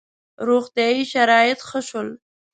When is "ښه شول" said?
1.69-2.09